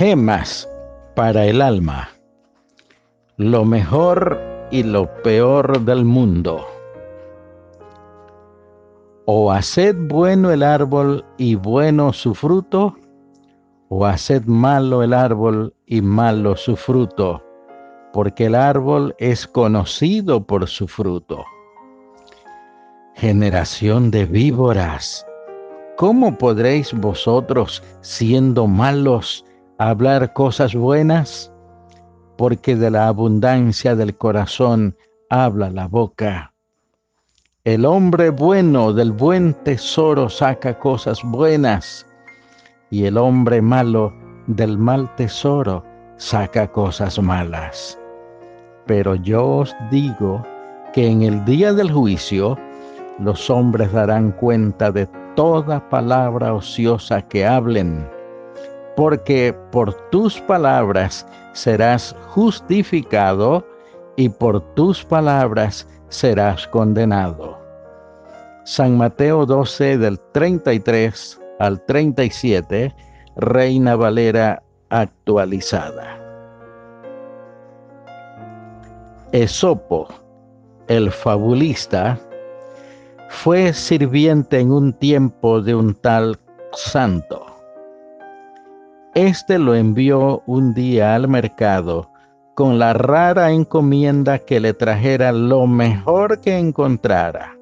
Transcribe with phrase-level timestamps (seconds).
[0.00, 0.66] Gemas
[1.14, 2.08] para el alma.
[3.36, 4.40] Lo mejor
[4.70, 6.66] y lo peor del mundo.
[9.26, 12.96] O haced bueno el árbol y bueno su fruto,
[13.90, 17.44] o haced malo el árbol y malo su fruto,
[18.14, 21.44] porque el árbol es conocido por su fruto.
[23.16, 25.26] Generación de víboras,
[25.98, 29.44] ¿cómo podréis vosotros, siendo malos,
[29.80, 31.50] hablar cosas buenas?
[32.36, 34.94] Porque de la abundancia del corazón
[35.30, 36.52] habla la boca.
[37.64, 42.06] El hombre bueno del buen tesoro saca cosas buenas,
[42.90, 44.12] y el hombre malo
[44.48, 45.82] del mal tesoro
[46.18, 47.98] saca cosas malas.
[48.84, 50.42] Pero yo os digo
[50.92, 52.58] que en el día del juicio
[53.18, 55.06] los hombres darán cuenta de
[55.36, 58.06] toda palabra ociosa que hablen,
[59.00, 63.66] porque por tus palabras serás justificado
[64.16, 67.58] y por tus palabras serás condenado.
[68.64, 72.94] San Mateo 12 del 33 al 37,
[73.36, 76.18] Reina Valera actualizada.
[79.32, 80.08] Esopo,
[80.88, 82.20] el fabulista,
[83.30, 86.38] fue sirviente en un tiempo de un tal
[86.74, 87.59] santo.
[89.14, 92.08] Este lo envió un día al mercado
[92.54, 97.56] con la rara encomienda que le trajera lo mejor que encontrara.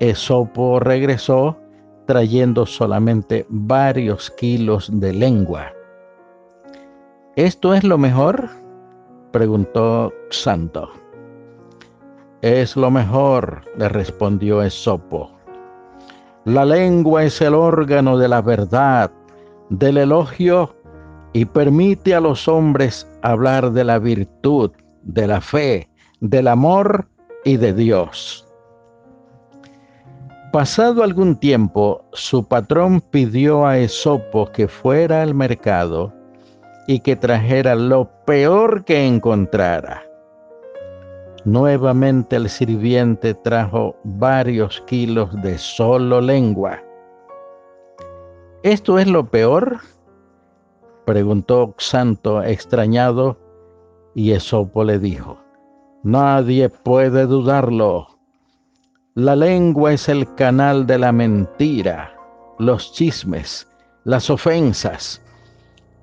[0.00, 1.56] Esopo regresó
[2.06, 5.72] trayendo solamente varios kilos de lengua.
[7.36, 8.48] ¿Esto es lo mejor?
[9.30, 10.90] preguntó Santo.
[12.40, 15.30] Es lo mejor, le respondió Esopo.
[16.44, 19.12] La lengua es el órgano de la verdad,
[19.72, 20.74] del elogio
[21.32, 24.70] y permite a los hombres hablar de la virtud,
[25.02, 25.88] de la fe,
[26.20, 27.08] del amor
[27.44, 28.46] y de Dios.
[30.52, 36.12] Pasado algún tiempo, su patrón pidió a Esopo que fuera al mercado
[36.86, 40.02] y que trajera lo peor que encontrara.
[41.46, 46.82] Nuevamente el sirviente trajo varios kilos de solo lengua.
[48.62, 49.80] ¿Esto es lo peor?
[51.04, 53.36] Preguntó Santo extrañado
[54.14, 55.40] y Esopo le dijo,
[56.04, 58.06] Nadie puede dudarlo.
[59.14, 62.16] La lengua es el canal de la mentira,
[62.60, 63.68] los chismes,
[64.04, 65.20] las ofensas,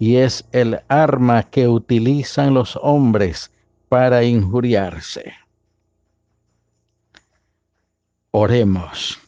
[0.00, 3.52] y es el arma que utilizan los hombres
[3.88, 5.32] para injuriarse.
[8.32, 9.27] Oremos.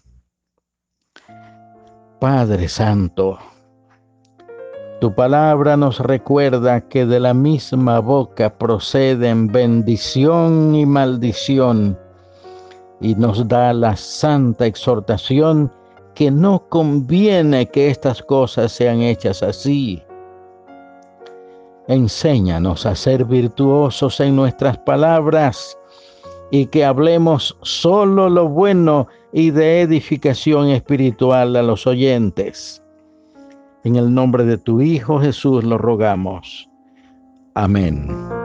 [2.20, 3.38] Padre Santo,
[5.00, 11.98] tu palabra nos recuerda que de la misma boca proceden bendición y maldición
[13.00, 15.72] y nos da la santa exhortación
[16.14, 20.02] que no conviene que estas cosas sean hechas así.
[21.88, 25.74] Enséñanos a ser virtuosos en nuestras palabras
[26.50, 32.82] y que hablemos solo lo bueno y de edificación espiritual a los oyentes.
[33.84, 36.68] En el nombre de tu Hijo Jesús lo rogamos.
[37.54, 38.39] Amén.